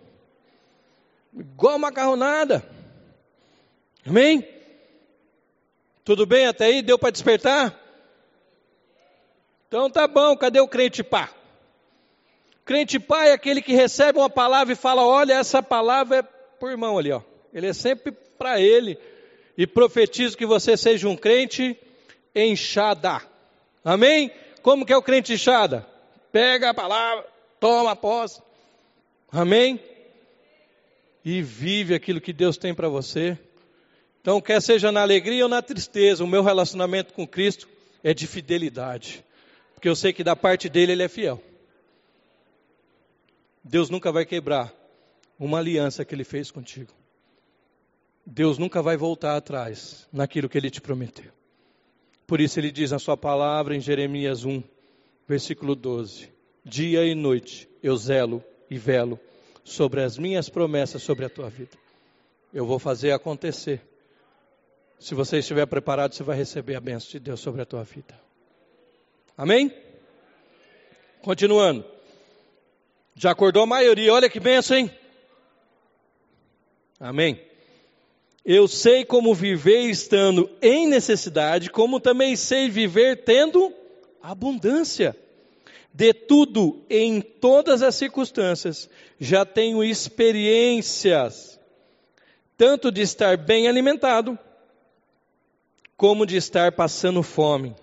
[1.33, 2.69] Igual macarronada.
[4.05, 4.45] Amém?
[6.05, 6.83] Tudo bem até aí?
[6.83, 7.80] Deu para despertar?
[9.71, 11.31] Então tá bom, cadê o crente pá?
[12.65, 16.23] Crente pá é aquele que recebe uma palavra e fala: Olha, essa palavra é
[16.59, 17.23] por irmão ali, ó.
[17.55, 18.99] Ele é sempre para ele
[19.57, 21.79] e profetizo que você seja um crente
[22.35, 23.23] enxada.
[23.85, 24.33] Amém?
[24.61, 25.87] Como que é o crente enxada?
[26.33, 27.25] Pega a palavra,
[27.61, 28.43] toma posse.
[29.31, 29.79] Amém?
[31.25, 33.39] E vive aquilo que Deus tem para você.
[34.21, 37.69] Então, quer seja na alegria ou na tristeza, o meu relacionamento com Cristo
[38.03, 39.25] é de fidelidade.
[39.81, 41.43] Porque eu sei que da parte dele ele é fiel.
[43.65, 44.71] Deus nunca vai quebrar
[45.39, 46.93] uma aliança que ele fez contigo.
[48.27, 51.33] Deus nunca vai voltar atrás naquilo que ele te prometeu.
[52.27, 54.63] Por isso ele diz na sua palavra em Jeremias 1,
[55.27, 56.31] versículo 12:
[56.63, 59.19] Dia e noite eu zelo e velo
[59.65, 61.79] sobre as minhas promessas sobre a tua vida.
[62.53, 63.81] Eu vou fazer acontecer.
[64.99, 68.29] Se você estiver preparado, você vai receber a bênção de Deus sobre a tua vida.
[69.41, 69.73] Amém?
[71.23, 71.83] Continuando.
[73.15, 74.91] Já acordou a maioria, olha que bênção, hein?
[77.01, 77.41] Amém.
[78.45, 83.73] Eu sei como viver estando em necessidade, como também sei viver tendo
[84.23, 85.17] abundância.
[85.91, 91.59] De tudo, em todas as circunstâncias, já tenho experiências,
[92.59, 94.39] tanto de estar bem alimentado,
[95.97, 97.75] como de estar passando fome,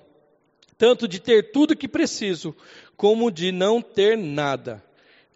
[0.78, 2.56] tanto de ter tudo que preciso,
[2.96, 4.84] como de não ter nada.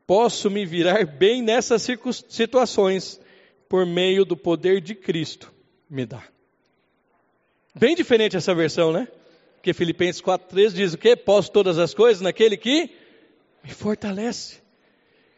[0.05, 1.87] Posso me virar bem nessas
[2.29, 3.19] situações
[3.67, 5.51] por meio do poder de Cristo
[5.91, 6.23] me dá.
[7.75, 9.07] Bem diferente essa versão, né?
[9.55, 11.15] Porque Filipenses 4,13 diz o quê?
[11.15, 12.89] Posso todas as coisas naquele que
[13.63, 14.59] me fortalece.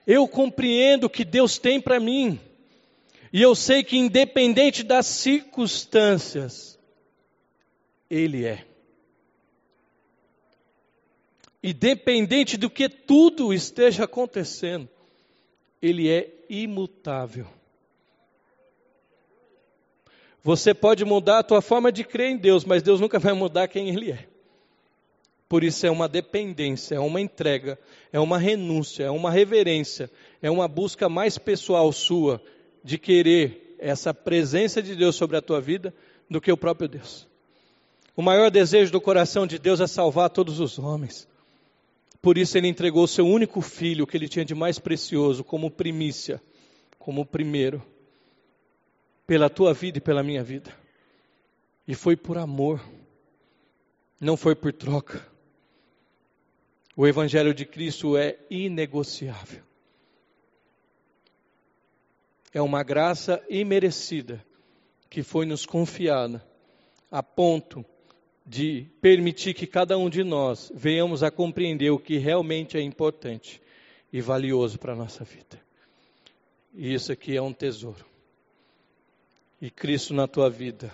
[0.05, 2.39] Eu compreendo o que Deus tem para mim.
[3.31, 6.79] E eu sei que, independente das circunstâncias,
[8.09, 8.63] Ele é.
[11.63, 14.89] Independente do que tudo esteja acontecendo,
[15.81, 17.47] Ele é imutável.
[20.43, 23.69] Você pode mudar a tua forma de crer em Deus, mas Deus nunca vai mudar
[23.69, 24.27] quem Ele é.
[25.47, 27.79] Por isso é uma dependência, é uma entrega,
[28.11, 32.41] é uma renúncia, é uma reverência, é uma busca mais pessoal sua
[32.83, 35.93] de querer essa presença de Deus sobre a tua vida
[36.29, 37.25] do que o próprio Deus.
[38.17, 41.27] O maior desejo do coração de Deus é salvar todos os homens.
[42.23, 45.69] Por isso ele entregou o seu único filho, que ele tinha de mais precioso, como
[45.69, 46.41] primícia,
[46.97, 47.85] como primeiro,
[49.27, 50.73] pela tua vida e pela minha vida.
[51.85, 52.81] E foi por amor,
[54.21, 55.27] não foi por troca.
[56.95, 59.61] O Evangelho de Cristo é inegociável.
[62.53, 64.41] É uma graça imerecida
[65.09, 66.41] que foi nos confiada,
[67.11, 67.83] a ponto
[68.45, 73.61] de permitir que cada um de nós venhamos a compreender o que realmente é importante
[74.11, 75.61] e valioso para a nossa vida.
[76.73, 78.05] E isso aqui é um tesouro.
[79.61, 80.93] E Cristo na tua vida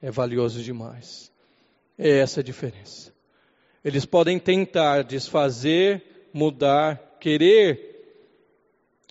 [0.00, 1.32] é valioso demais.
[1.98, 3.12] É essa a diferença.
[3.84, 7.94] Eles podem tentar desfazer, mudar, querer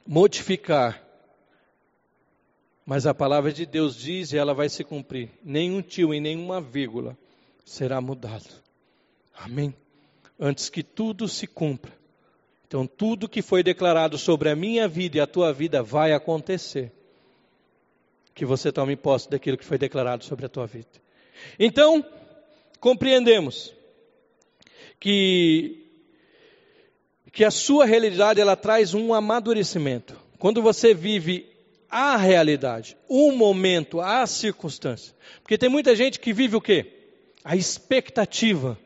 [0.07, 1.01] modificar.
[2.85, 5.29] Mas a palavra de Deus diz e ela vai se cumprir.
[5.43, 7.17] Nenhum tio e nenhuma vírgula
[7.63, 8.49] será mudado.
[9.36, 9.73] Amém?
[10.39, 11.91] Antes que tudo se cumpra.
[12.67, 16.91] Então, tudo que foi declarado sobre a minha vida e a tua vida vai acontecer.
[18.34, 20.89] Que você tome posse daquilo que foi declarado sobre a tua vida.
[21.60, 22.04] Então,
[22.80, 23.73] compreendemos
[24.99, 25.80] que
[27.34, 30.15] que a sua realidade ela traz um amadurecimento.
[30.38, 31.49] Quando você vive
[31.89, 35.15] a realidade, o momento, a circunstância.
[35.41, 36.92] Porque tem muita gente que vive o quê?
[37.43, 38.77] A expectativa,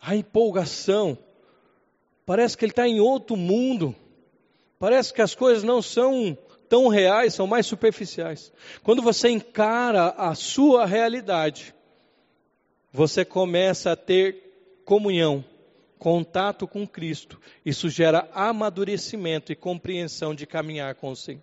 [0.00, 1.16] a empolgação.
[2.26, 3.94] Parece que ele está em outro mundo.
[4.78, 6.36] Parece que as coisas não são
[6.68, 8.52] tão reais, são mais superficiais.
[8.82, 11.74] Quando você encara a sua realidade,
[12.92, 15.44] você começa a ter comunhão,
[15.98, 17.40] contato com Cristo.
[17.64, 21.42] Isso gera amadurecimento e compreensão de caminhar com o Senhor.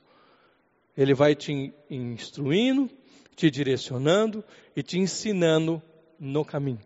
[0.98, 2.90] Ele vai te instruindo,
[3.36, 4.44] te direcionando
[4.76, 5.82] e te ensinando
[6.20, 6.82] no caminho.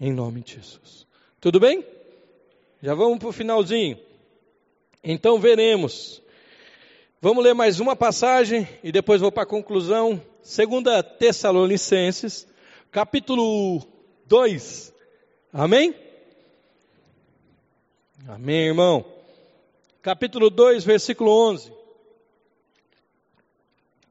[0.00, 1.06] Em nome de Jesus.
[1.40, 1.84] Tudo bem?
[2.80, 3.98] Já vamos para o finalzinho.
[5.02, 6.22] Então veremos.
[7.20, 10.22] Vamos ler mais uma passagem e depois vou para a conclusão.
[10.42, 12.46] Segunda Tessalonicenses,
[12.90, 13.82] capítulo
[14.26, 14.90] 2,
[15.52, 15.92] Amém?
[18.28, 19.04] Amém, irmão.
[20.00, 21.72] Capítulo 2, versículo 11.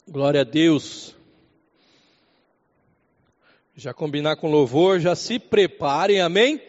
[0.09, 1.15] Glória a Deus.
[3.75, 6.59] Já combinar com louvor, já se preparem, amém?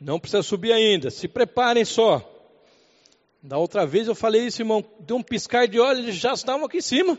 [0.00, 2.28] Não precisa subir ainda, se preparem só.
[3.40, 6.66] Da outra vez eu falei isso, irmão, deu um piscar de olhos, eles já estavam
[6.66, 7.16] aqui em cima.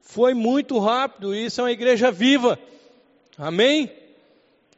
[0.00, 2.58] Foi muito rápido, isso é uma igreja viva.
[3.36, 3.92] Amém?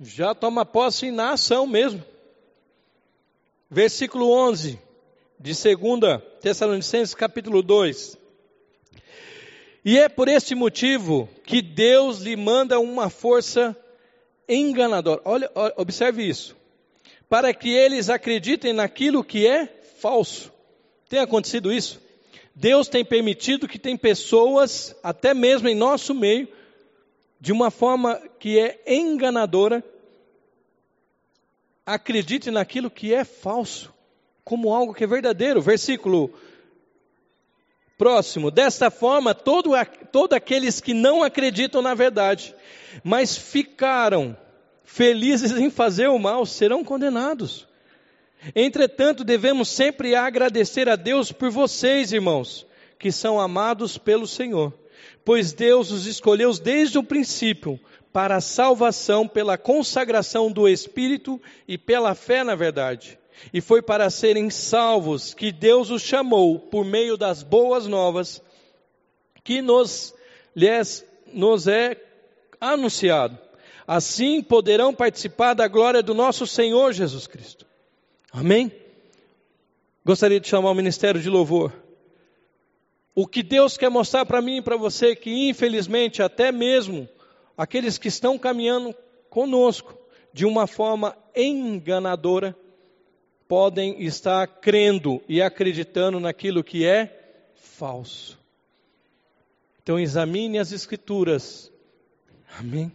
[0.01, 2.03] já toma posse na ação mesmo.
[3.70, 4.79] Versículo 11
[5.38, 8.19] de 2 Tessalonicenses, capítulo 2.
[9.85, 13.77] E é por este motivo que Deus lhe manda uma força
[14.49, 15.23] enganadora.
[15.25, 16.57] Olha, observe isso.
[17.29, 19.66] Para que eles acreditem naquilo que é
[19.99, 20.53] falso.
[21.09, 22.01] Tem acontecido isso?
[22.55, 26.49] Deus tem permitido que tem pessoas, até mesmo em nosso meio,
[27.40, 29.83] de uma forma que é enganadora,
[31.87, 33.93] acredite naquilo que é falso,
[34.45, 35.62] como algo que é verdadeiro.
[35.62, 36.33] Versículo
[38.01, 38.51] próximo.
[38.51, 39.73] Desta forma, todo,
[40.11, 42.55] todo aqueles que não acreditam na verdade,
[43.05, 44.35] mas ficaram
[44.83, 47.69] felizes em fazer o mal, serão condenados.
[48.57, 52.67] Entretanto, devemos sempre agradecer a Deus por vocês, irmãos,
[52.98, 54.73] que são amados pelo Senhor
[55.25, 57.79] pois Deus os escolheu desde o princípio
[58.13, 63.17] para a salvação pela consagração do Espírito e pela fé na verdade.
[63.53, 68.43] E foi para serem salvos que Deus os chamou por meio das boas novas
[69.43, 70.15] que nos,
[70.55, 71.97] lhes, nos é
[72.61, 73.38] anunciado.
[73.87, 77.67] Assim poderão participar da glória do nosso Senhor Jesus Cristo.
[78.33, 78.71] Amém?
[80.05, 81.73] Gostaria de chamar o ministério de louvor.
[83.15, 87.09] O que Deus quer mostrar para mim e para você é que, infelizmente, até mesmo
[87.57, 88.95] aqueles que estão caminhando
[89.29, 89.99] conosco
[90.33, 92.57] de uma forma enganadora,
[93.51, 98.38] podem estar crendo e acreditando naquilo que é falso.
[99.83, 101.69] Então examine as escrituras.
[102.57, 102.92] Amém.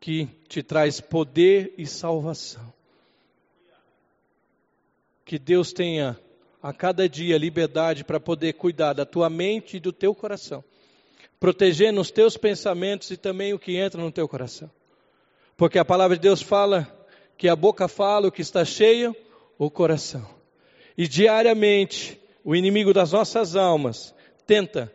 [0.00, 2.72] Que te traz poder e salvação.
[5.24, 6.18] Que Deus tenha
[6.60, 10.64] a cada dia liberdade para poder cuidar da tua mente e do teu coração,
[11.38, 14.68] protegendo os teus pensamentos e também o que entra no teu coração.
[15.56, 16.92] Porque a palavra de Deus fala
[17.38, 19.14] que a boca fala o que está cheio,
[19.58, 20.26] o coração.
[20.96, 24.14] E diariamente, o inimigo das nossas almas
[24.46, 24.92] tenta,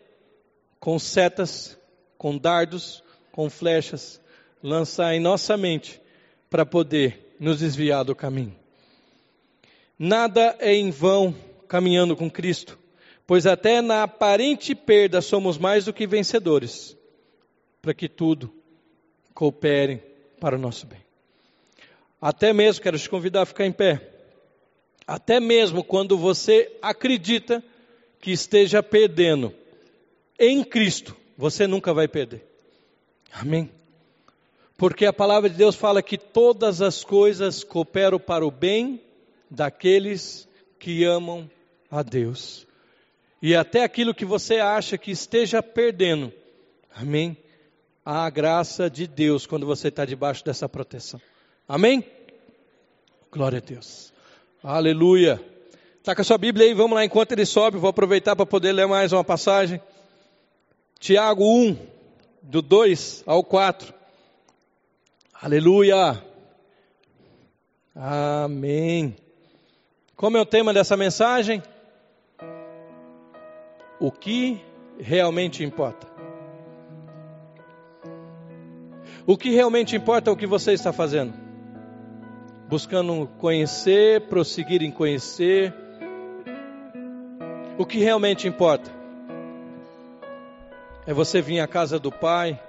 [0.79, 1.77] com setas,
[2.17, 4.21] com dardos, com flechas,
[4.63, 6.01] lançar em nossa mente
[6.49, 8.55] para poder nos desviar do caminho.
[9.97, 11.35] Nada é em vão
[11.67, 12.77] caminhando com Cristo,
[13.25, 16.97] pois até na aparente perda somos mais do que vencedores,
[17.81, 18.53] para que tudo
[19.33, 20.01] coopere
[20.39, 20.99] para o nosso bem.
[22.19, 24.01] Até mesmo, quero te convidar a ficar em pé,
[25.05, 27.63] até mesmo quando você acredita
[28.19, 29.53] que esteja perdendo,
[30.39, 32.45] em Cristo, você nunca vai perder.
[33.31, 33.71] Amém?
[34.77, 39.01] Porque a palavra de Deus fala que todas as coisas cooperam para o bem
[39.49, 40.47] daqueles
[40.79, 41.49] que amam
[41.89, 42.65] a Deus.
[43.41, 46.33] E até aquilo que você acha que esteja perdendo.
[46.95, 47.37] Amém?
[48.03, 51.21] A graça de Deus quando você está debaixo dessa proteção.
[51.67, 52.03] Amém?
[53.31, 54.11] Glória a Deus.
[54.63, 55.41] Aleluia.
[55.97, 57.77] Está com a sua Bíblia aí, vamos lá enquanto ele sobe.
[57.77, 59.81] Vou aproveitar para poder ler mais uma passagem.
[60.99, 61.77] Tiago 1,
[62.41, 63.93] do 2 ao 4.
[65.41, 66.23] Aleluia.
[67.95, 69.15] Amém.
[70.15, 71.61] Como é o tema dessa mensagem?
[74.01, 74.59] o que
[74.99, 76.07] realmente importa.
[79.27, 81.35] O que realmente importa é o que você está fazendo.
[82.71, 85.71] Buscando conhecer, prosseguir em conhecer.
[87.77, 88.89] O que realmente importa
[91.05, 92.59] é você vir à casa do Pai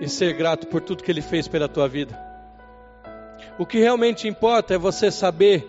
[0.00, 2.18] e ser grato por tudo que Ele fez pela tua vida.
[3.58, 5.68] O que realmente importa é você saber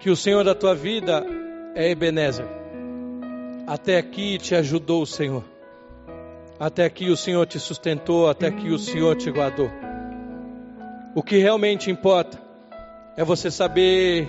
[0.00, 1.24] que o Senhor da tua vida
[1.76, 2.56] é Ebenezer
[3.66, 5.42] até aqui te ajudou o Senhor.
[6.58, 9.70] Até aqui o Senhor te sustentou, até aqui o Senhor te guardou.
[11.14, 12.40] O que realmente importa
[13.16, 14.28] é você saber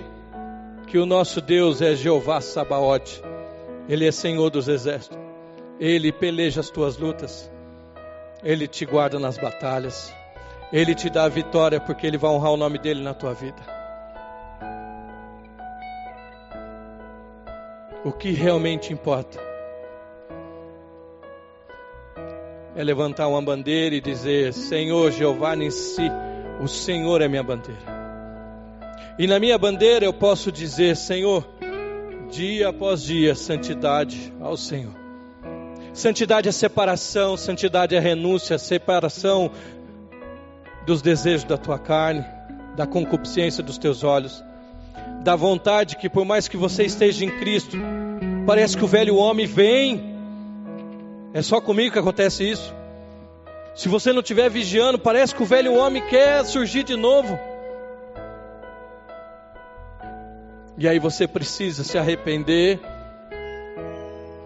[0.88, 3.22] que o nosso Deus é Jeová Sabaote.
[3.90, 5.18] Ele é Senhor dos exércitos.
[5.78, 7.52] Ele peleja as tuas lutas.
[8.42, 10.14] Ele te guarda nas batalhas.
[10.72, 13.62] Ele te dá a vitória porque ele vai honrar o nome dele na tua vida.
[18.06, 19.38] O que realmente importa
[22.74, 26.10] é levantar uma bandeira e dizer: Senhor Jeová si,
[26.62, 27.97] o Senhor é minha bandeira.
[29.18, 31.48] E na minha bandeira eu posso dizer: Senhor,
[32.30, 34.94] dia após dia, santidade ao Senhor.
[35.94, 39.52] Santidade é separação, santidade é renúncia, separação
[40.86, 42.24] dos desejos da tua carne,
[42.76, 44.44] da concupiscência dos teus olhos
[45.28, 47.78] da vontade que por mais que você esteja em Cristo,
[48.46, 50.16] parece que o velho homem vem.
[51.34, 52.74] É só comigo que acontece isso.
[53.76, 57.38] Se você não estiver vigiando, parece que o velho homem quer surgir de novo.
[60.78, 62.80] E aí você precisa se arrepender,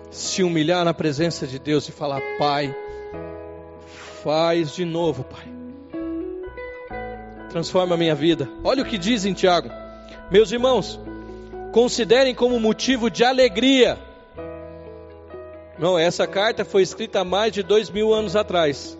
[0.09, 2.73] se humilhar na presença de Deus e falar: Pai,
[4.23, 5.43] faz de novo, Pai.
[7.49, 8.47] Transforma a minha vida.
[8.63, 9.69] Olha o que diz em Tiago.
[10.31, 10.97] Meus irmãos,
[11.73, 13.99] considerem como motivo de alegria.
[15.77, 18.97] Não, essa carta foi escrita há mais de dois mil anos atrás.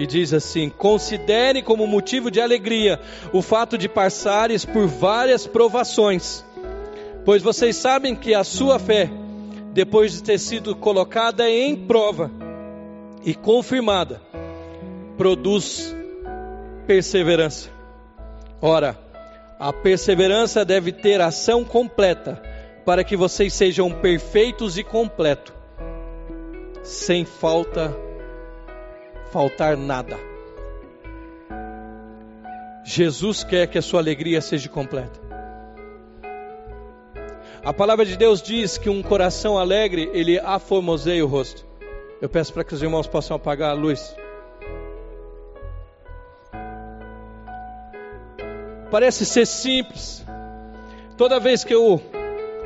[0.00, 2.98] E diz assim: considerem como motivo de alegria
[3.34, 6.42] o fato de passares por várias provações,
[7.22, 9.10] pois vocês sabem que a sua fé,
[9.74, 12.30] depois de ter sido colocada em prova
[13.22, 14.22] e confirmada,
[15.18, 15.94] produz
[16.86, 17.68] perseverança.
[18.58, 18.98] Ora,
[19.58, 22.40] a perseverança deve ter ação completa,
[22.86, 25.52] para que vocês sejam perfeitos e completos,
[26.82, 27.94] sem falta,
[29.30, 30.18] faltar nada.
[32.84, 35.20] Jesus quer que a sua alegria seja completa.
[37.62, 41.66] A palavra de Deus diz que um coração alegre, ele aformoseia o rosto.
[42.20, 44.14] Eu peço para que os irmãos possam apagar a luz.
[48.90, 50.24] Parece ser simples.
[51.16, 52.00] Toda vez que eu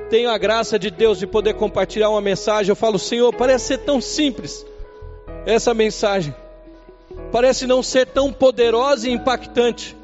[0.09, 3.79] tenho a graça de Deus de poder compartilhar uma mensagem, eu falo, Senhor, parece ser
[3.79, 4.65] tão simples
[5.45, 6.35] essa mensagem.
[7.31, 9.97] Parece não ser tão poderosa e impactante.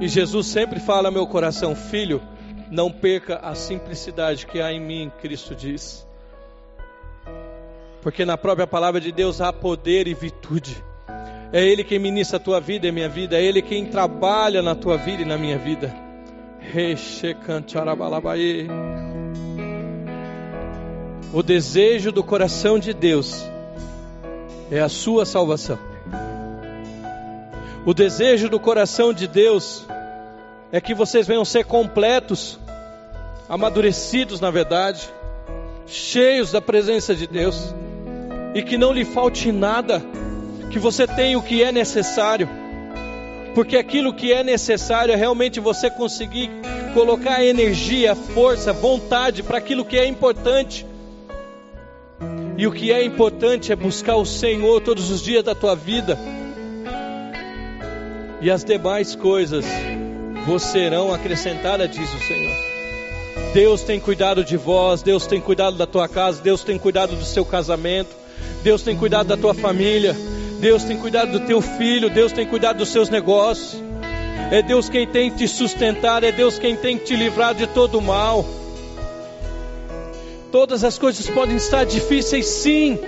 [0.00, 2.22] E Jesus sempre fala ao meu coração, filho,
[2.70, 6.06] não perca a simplicidade que há em mim, Cristo diz.
[8.02, 10.76] Porque na própria palavra de Deus há poder e virtude.
[11.52, 14.62] É Ele quem ministra a tua vida e a minha vida, é Ele quem trabalha
[14.62, 15.94] na tua vida e na minha vida.
[21.32, 23.44] O desejo do coração de Deus
[24.70, 25.78] é a sua salvação.
[27.84, 29.86] O desejo do coração de Deus
[30.72, 32.58] é que vocês venham ser completos,
[33.48, 35.08] amadurecidos na verdade,
[35.86, 37.74] cheios da presença de Deus,
[38.54, 40.02] e que não lhe falte nada,
[40.70, 42.48] que você tenha o que é necessário,
[43.54, 46.50] porque aquilo que é necessário é realmente você conseguir
[46.92, 50.84] colocar energia, força, vontade para aquilo que é importante.
[52.58, 56.18] E o que é importante é buscar o Senhor todos os dias da tua vida
[58.40, 59.64] e as demais coisas
[60.46, 62.56] vos serão acrescentadas, diz o Senhor.
[63.52, 67.24] Deus tem cuidado de vós, Deus tem cuidado da tua casa, Deus tem cuidado do
[67.24, 68.14] seu casamento,
[68.62, 70.14] Deus tem cuidado da tua família,
[70.60, 73.82] Deus tem cuidado do teu filho, Deus tem cuidado dos seus negócios.
[74.50, 77.66] É Deus quem tem que te sustentar, é Deus quem tem que te livrar de
[77.66, 78.44] todo o mal.
[80.56, 82.98] Todas as coisas podem estar difíceis, sim,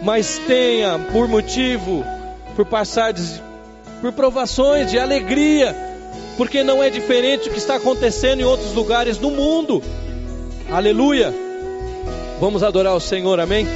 [0.00, 2.04] mas tenha por motivo,
[2.54, 3.12] por passar
[4.00, 5.74] por provações de alegria,
[6.36, 9.82] porque não é diferente do que está acontecendo em outros lugares do mundo.
[10.70, 11.34] Aleluia!
[12.38, 13.66] Vamos adorar o Senhor, amém?